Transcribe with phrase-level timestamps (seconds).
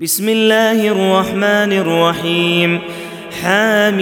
[0.00, 2.80] بسم الله الرحمن الرحيم
[3.42, 3.98] حاميم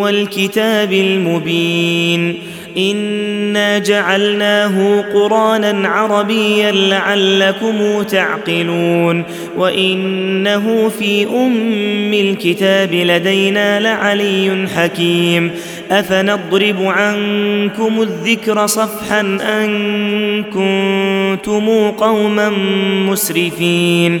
[0.00, 2.38] والكتاب المبين
[2.76, 9.24] انا جعلناه قرانا عربيا لعلكم تعقلون
[9.56, 15.50] وانه في ام الكتاب لدينا لعلي حكيم
[15.90, 22.48] افنضرب عنكم الذكر صفحا ان كنتم قوما
[23.08, 24.20] مسرفين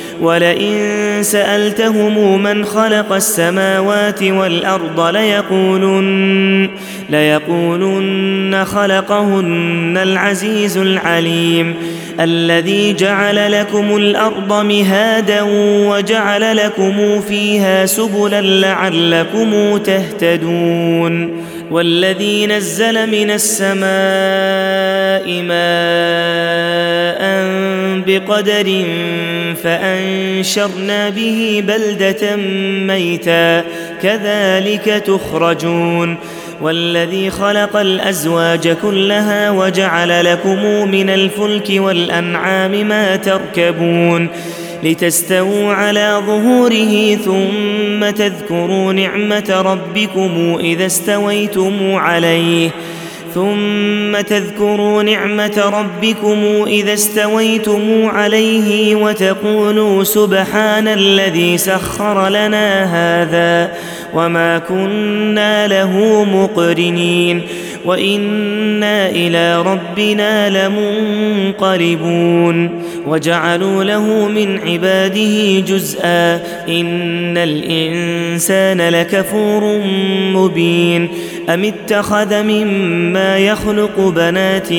[0.21, 0.77] ولئن
[1.21, 6.69] سألتهم من خلق السماوات والأرض ليقولن
[7.09, 11.75] ليقولن خلقهن العزيز العليم.
[12.19, 15.41] الذي جعل لكم الأرض مهادا
[15.87, 21.31] وجعل لكم فيها سبلا لعلكم تهتدون.
[21.71, 23.81] والذي نزل من السماء
[25.41, 27.21] ماء
[28.07, 28.85] بقدر
[29.63, 32.35] فأنشرنا به بلدة
[32.87, 33.63] ميتا
[34.01, 36.17] كذلك تخرجون
[36.61, 44.29] والذي خلق الأزواج كلها وجعل لكم من الفلك والأنعام ما تركبون
[44.83, 52.69] لتستووا على ظهوره ثم تذكروا نعمة ربكم إذا استويتم عليه.
[53.33, 63.73] ثم تذكروا نعمة ربكم إذا استويتم عليه وتقولوا سبحان الذي سخر لنا هذا
[64.13, 67.41] وما كنا له مقرنين.
[67.85, 70.67] وإنا إلى ربنا
[71.49, 76.35] لمنقلبون وجعلوا له من عباده جزءا
[76.67, 79.81] إن الإنسان لكفور
[80.33, 81.09] مبين
[81.49, 84.71] أم اتخذ مما يخلق بنات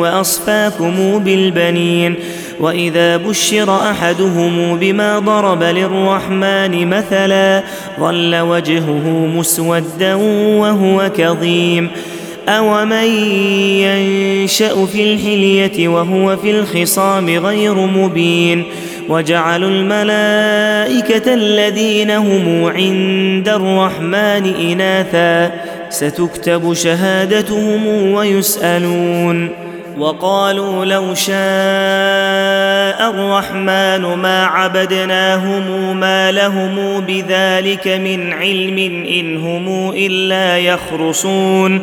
[0.00, 2.14] وأصفاكم بالبنين
[2.60, 7.62] وإذا بشر أحدهم بما ضرب للرحمن مثلا
[8.00, 11.90] ظل وجهه مسودا وهو كظيم
[12.50, 13.06] أومن
[13.80, 18.64] ينشأ في الحلية وهو في الخصام غير مبين
[19.08, 25.52] وجعلوا الملائكة الذين هم عند الرحمن إناثا
[25.90, 29.48] ستكتب شهادتهم ويسألون
[29.98, 38.78] وقالوا لو شاء الرحمن ما عبدناهم ما لهم بذلك من علم
[39.08, 41.82] ان هم الا يخرصون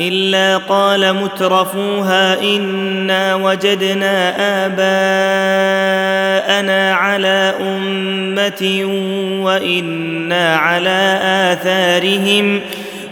[0.00, 4.34] إلا قال مترفوها إنا وجدنا
[4.66, 5.98] آباءنا
[6.94, 8.84] على أمة
[9.42, 12.60] وإنا على آثارهم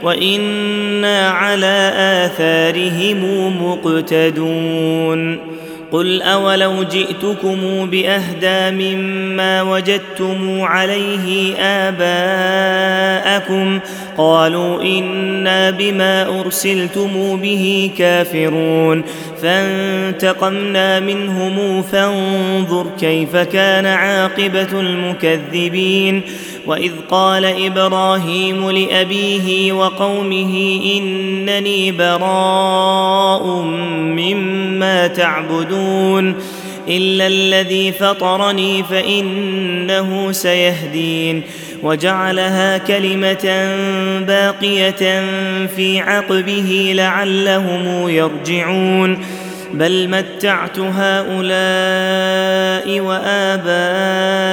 [0.02, 5.55] وإنا على آثارهم مقتدون
[5.92, 11.56] قل أولو جئتكم بأهدى مما وجدتم عليه
[11.88, 13.78] آباءكم
[14.18, 19.02] قالوا إنا بما أرسلتم به كافرون
[19.42, 26.22] فانتقمنا منهم فانظر كيف كان عاقبة المكذبين
[26.66, 33.64] وإذ قال إبراهيم لأبيه وقومه إنني براء
[34.34, 36.34] مما تعبدون
[36.88, 41.42] إلا الذي فطرني فإنه سيهدين
[41.82, 43.74] وجعلها كلمة
[44.26, 45.24] باقية
[45.66, 49.18] في عقبه لعلهم يرجعون
[49.74, 51.40] بل متعت هؤلاء
[53.00, 54.46] وآباءهم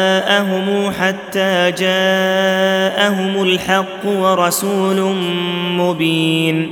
[0.91, 5.15] حتى جاءهم الحق ورسول
[5.77, 6.71] مبين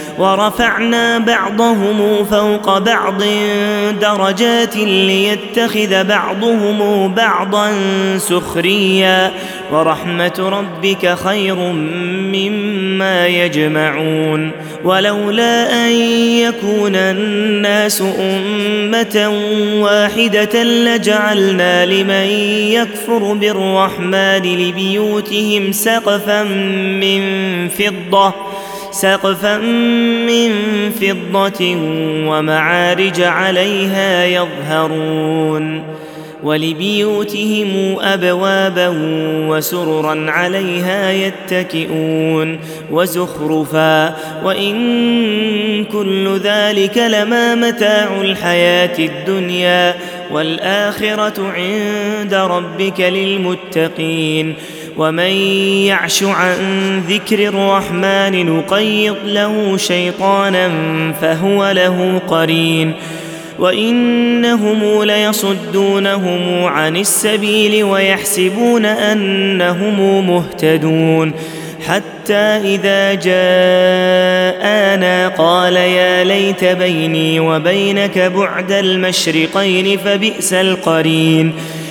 [0.21, 3.23] ورفعنا بعضهم فوق بعض
[4.01, 7.73] درجات ليتخذ بعضهم بعضا
[8.17, 9.31] سخريا.
[9.71, 11.55] ورحمة ربك خير
[12.35, 14.51] مما يجمعون.
[14.83, 15.91] ولولا أن
[16.45, 19.33] يكون الناس أمة
[19.81, 22.27] واحدة لجعلنا لمن
[22.71, 26.43] يكفر بالرحمن لبيوتهم سقفا
[27.01, 27.21] من
[27.69, 28.33] فضة.
[28.91, 29.57] سقفا
[30.27, 30.51] من
[31.01, 31.75] فضة
[32.27, 35.83] ومعارج عليها يظهرون
[36.43, 38.93] ولبيوتهم أبوابا
[39.47, 42.59] وسررا عليها يتكئون
[42.91, 49.95] وزخرفا وإن كل ذلك لما متاع الحياة الدنيا
[50.31, 54.55] والآخرة عند ربك للمتقين
[54.97, 55.31] ومن
[55.85, 56.57] يعش عن
[57.09, 60.71] ذكر الرحمن نقيض له شيطانا
[61.21, 62.93] فهو له قرين.
[63.59, 71.33] وإنهم ليصدونهم عن السبيل ويحسبون أنهم مهتدون.
[71.87, 81.53] حتى إذا جاءنا قال يا ليت بيني وبينك بعد المشرقين فبئس القرين.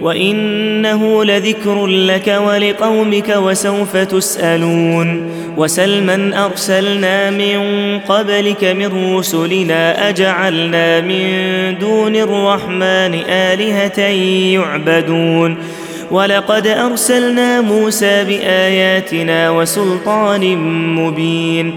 [0.00, 5.30] وإنه لذكر لك ولقومك وسوف تسألون.
[5.56, 7.58] وسل من أرسلنا من
[7.98, 14.00] قبلك من رسلنا أجعلنا من دون الرحمن آلهة
[14.54, 15.56] يعبدون.
[16.10, 20.56] ولقد أرسلنا موسى بآياتنا وسلطان
[20.94, 21.76] مبين.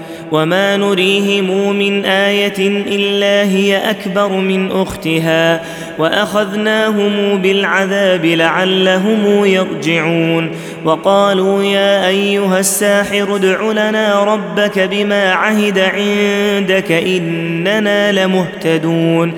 [0.31, 5.61] وما نريهم من إيه الا هي اكبر من اختها
[5.97, 10.51] واخذناهم بالعذاب لعلهم يرجعون
[10.85, 19.33] وقالوا يا ايها الساحر ادع لنا ربك بما عهد عندك اننا لمهتدون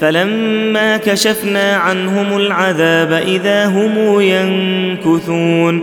[0.00, 5.82] فلما كشفنا عنهم العذاب اذا هم ينكثون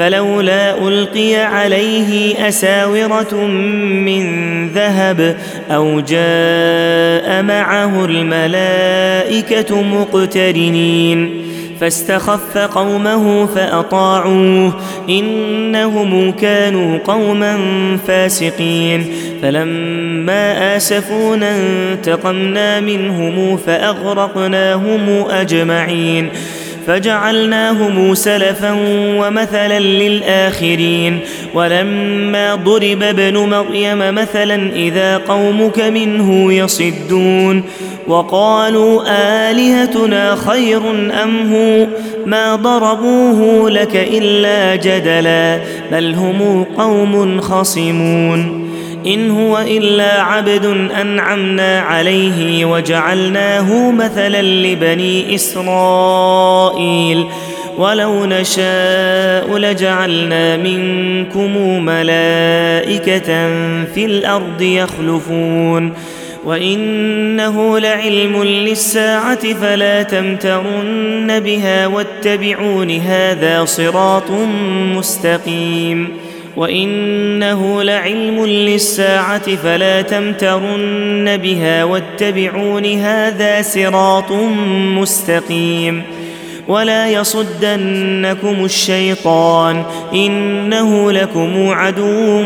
[0.00, 3.34] فلولا ألقي عليه أساورة
[4.06, 4.24] من
[4.68, 5.36] ذهب
[5.70, 11.42] أو جاء معه الملائكة مقترنين
[11.80, 14.72] فاستخف قومه فأطاعوه
[15.08, 17.58] إنهم كانوا قوما
[18.06, 19.06] فاسقين
[19.42, 26.28] فلما آسفونا انتقمنا منهم فأغرقناهم أجمعين
[26.86, 28.76] فجعلناهم سلفا
[29.18, 31.18] ومثلا للآخرين
[31.54, 37.62] ولما ضرب ابن مريم مثلا إذا قومك منه يصدون
[38.08, 39.02] وقالوا
[39.50, 40.90] آلهتنا خير
[41.22, 41.86] أم هو
[42.26, 45.60] ما ضربوه لك إلا جدلا
[45.92, 48.59] بل هم قوم خصمون
[49.06, 50.64] إن هو إلا عبد
[51.00, 57.26] أنعمنا عليه وجعلناه مثلا لبني إسرائيل.
[57.78, 63.26] ولو نشاء لجعلنا منكم ملائكة
[63.94, 65.92] في الأرض يخلفون.
[66.44, 72.90] وإنه لعلم للساعة فلا تمترن بها واتبعون.
[72.90, 74.30] هذا صراط
[74.96, 76.08] مستقيم.
[76.56, 84.32] وانه لعلم للساعه فلا تمترن بها واتبعون هذا صراط
[84.96, 86.02] مستقيم
[86.68, 92.42] ولا يصدنكم الشيطان انه لكم عدو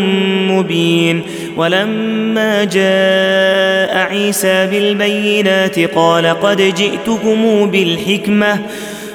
[0.48, 1.22] مبين
[1.56, 8.58] ولما جاء عيسى بالبينات قال قد جئتكم بالحكمه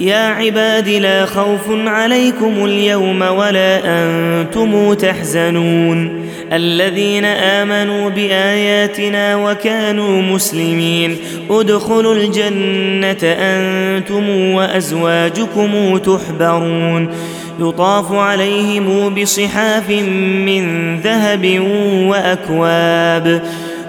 [0.00, 6.28] يا عباد لا خوف عليكم اليوم ولا أنتم تحزنون.
[6.52, 11.16] الذين آمنوا بآياتنا وكانوا مسلمين
[11.50, 17.08] ادخلوا الجنة أنتم وأزواجكم تحبرون.
[17.60, 19.90] يطاف عليهم بصحاف
[20.46, 21.60] من ذهب
[22.08, 23.42] وأكواب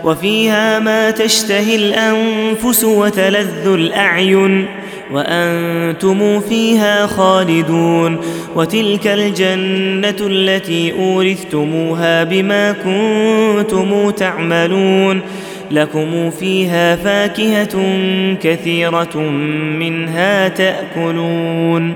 [0.04, 4.83] وفيها ما تشتهي الأنفس وتلذ الأعين.
[5.12, 8.18] وأنتم فيها خالدون
[8.56, 15.22] وتلك الجنة التي أورثتموها بما كنتم تعملون
[15.72, 17.76] لكم فيها فاكهة
[18.42, 19.18] كثيرة
[19.80, 21.96] منها تأكلون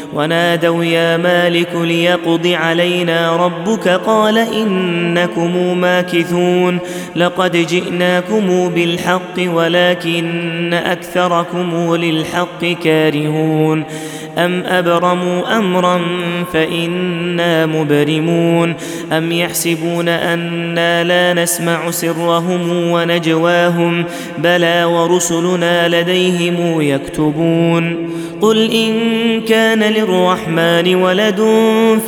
[0.13, 6.79] ونادوا يا مالك ليقض علينا ربك قال إنكم ماكثون
[7.15, 13.83] لقد جئناكم بالحق ولكن أكثركم للحق كارهون
[14.37, 16.01] أم أبرموا أمرا
[16.53, 18.73] فإنا مبرمون
[19.11, 24.05] أم يحسبون أنا لا نسمع سرهم ونجواهم
[24.37, 28.11] بلى ورسلنا لديهم يكتبون
[28.41, 31.41] قل ان كان للرحمن ولد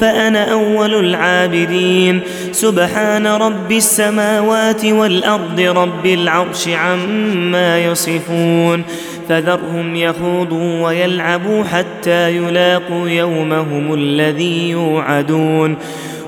[0.01, 2.19] فانا اول العابدين
[2.51, 8.83] سبحان رب السماوات والارض رب العرش عما يصفون
[9.29, 15.77] فذرهم يخوضوا ويلعبوا حتى يلاقوا يومهم الذي يوعدون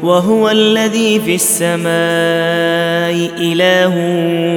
[0.04, 1.86] وهو الذي في السماء
[3.38, 3.94] اله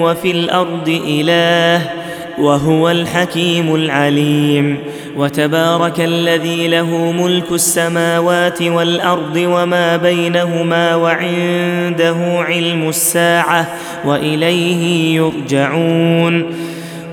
[0.02, 1.90] وفي الأرض اله
[2.38, 4.78] وهو الحكيم العليم
[5.18, 12.16] وتبارك الذي له ملك السماوات والأرض وما بينهما وعنده
[12.48, 13.68] علم الساعة
[14.04, 16.54] وإليه يرجعون.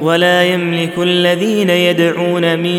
[0.02, 2.78] ولا يملك الذين يدعون من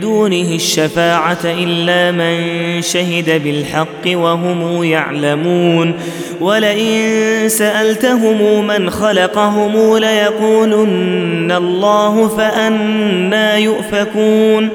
[0.00, 2.36] دونه الشفاعة إلا من
[2.82, 5.94] شهد بالحق وهم يعلمون
[6.40, 14.68] ولئن سألتهم من خلقهم ليقولن الله فأنا يؤفكون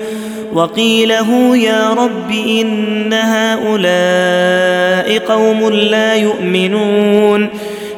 [0.53, 7.49] وقيله يا رب إن هؤلاء قوم لا يؤمنون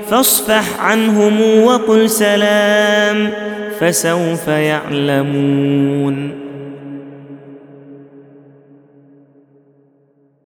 [0.09, 3.31] فاصفح عنهم وقل سلام
[3.81, 6.40] فسوف يعلمون